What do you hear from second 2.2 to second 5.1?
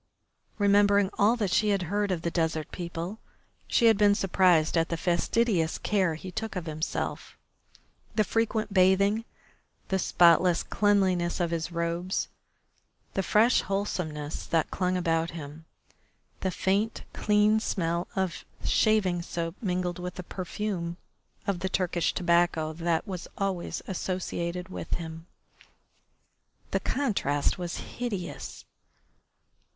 the desert people she had been surprised at the